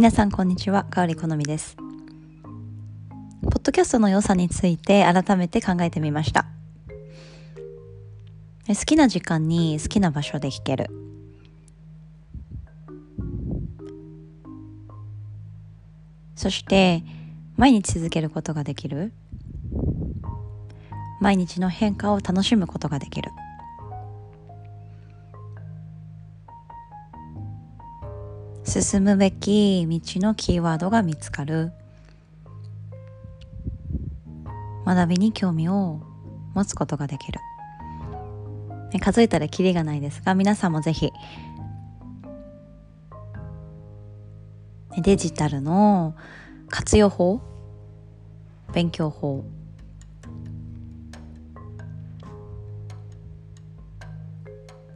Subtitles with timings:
[0.00, 1.76] 皆さんこんにちは、かおりこのみです。
[1.76, 1.82] ポ
[3.50, 6.46] ッドキャストの良さについて改めて考えてみました。
[8.66, 10.86] 好きな時間に好きな場所で聞ける。
[16.34, 17.04] そして
[17.58, 19.12] 毎日続けることができる。
[21.20, 23.30] 毎日の変化を楽しむことができる。
[28.70, 31.72] 進むべき道のキーワードが見つかる。
[34.86, 36.00] 学びに興味を
[36.54, 37.40] 持つことができる。
[39.00, 41.10] 数えたらキリがないですが皆さんもぜひ
[44.98, 46.14] デジタルの
[46.68, 47.40] 活用法
[48.72, 49.44] 勉強法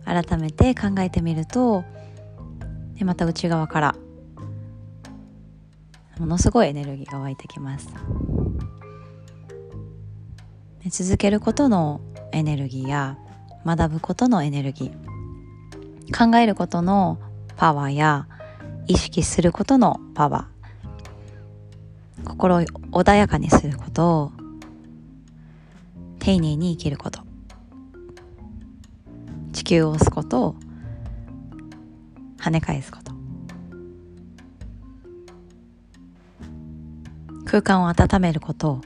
[0.04, 1.84] 改めて考えてみると
[2.96, 3.95] でまた内側から。
[6.18, 7.88] ものすごいエネルギーが湧いてきます。
[10.88, 12.00] 続けることの
[12.30, 13.18] エネルギーや
[13.65, 16.30] 学ぶことのエネルギー。
[16.30, 17.18] 考えることの
[17.56, 18.28] パワーや
[18.87, 22.28] 意識することのパワー。
[22.28, 24.22] 心を穏やかにすること。
[24.22, 24.32] を
[26.20, 27.20] 丁寧に生きること。
[29.52, 30.46] 地球を押すこと。
[30.46, 30.56] を
[32.45, 33.12] 跳ね返すこと。
[37.46, 38.82] 空間を温めること。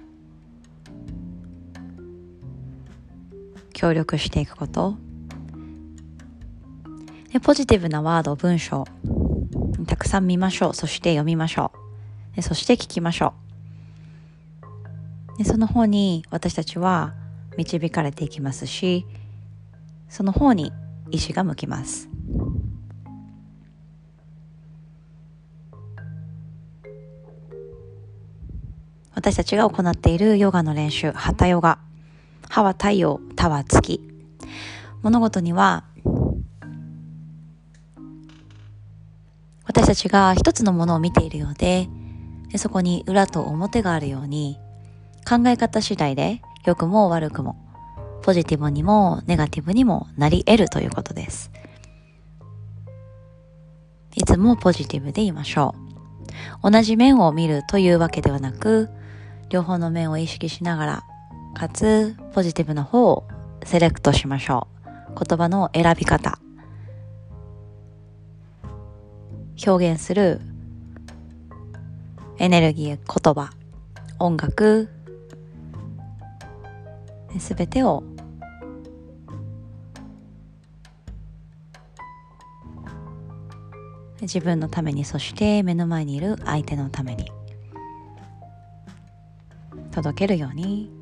[3.73, 4.95] 協力していくこと。
[7.33, 8.85] でポジティブなワード文章。
[9.89, 10.75] たくさん見ましょう。
[10.75, 11.73] そして読みましょ
[12.33, 12.37] う。
[12.37, 13.35] でそして聞きましょ
[15.35, 15.39] う。
[15.39, 17.13] でその方に私たちは
[17.57, 19.05] 導かれていきますし
[20.09, 20.73] その方に
[21.11, 22.09] 意志が向きます。
[29.19, 31.81] 私たちが行っているヨガの練習、ハタヨガ。
[32.49, 34.01] ハは太陽、タは月。
[35.03, 35.83] 物事には、
[39.65, 41.89] 私たちが一つのものを見ているようで、
[42.53, 44.57] でそこに裏と表があるように、
[45.29, 47.57] 考え方次第で良くも悪くも、
[48.23, 51.51] ポジティブにもネガティブにもなり得るということです。
[54.15, 55.75] いつもポジティブでいましょ
[56.63, 56.71] う。
[56.71, 58.89] 同じ面を見るというわけではなく、
[59.51, 61.05] 両方の面を意識しながら、
[61.55, 63.25] かつポジティブな方を
[63.65, 65.25] セレクトしましょう。
[65.25, 66.39] 言葉の選び方。
[69.67, 70.41] 表現する
[72.39, 73.51] エネルギー、言葉、
[74.19, 74.89] 音楽、
[77.39, 78.03] すべてを
[84.21, 87.31] 自分のためにそして目の前にいる相手のために
[89.99, 90.93] 届けるように。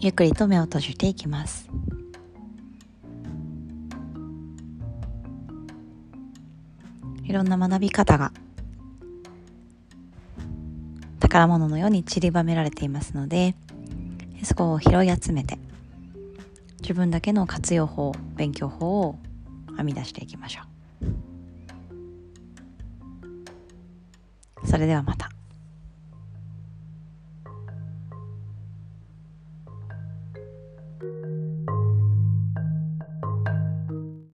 [0.00, 1.68] ゆっくりと目を閉じていきます。
[7.24, 8.32] いろんな学び方が
[11.20, 13.54] 宝物のように散りばめられていますので
[14.44, 15.58] そこを拾い集めて
[16.84, 19.18] 自分だけの活用法勉強法を
[19.78, 20.60] 編み出していきましょ
[24.62, 24.68] う。
[24.68, 25.33] それではまた。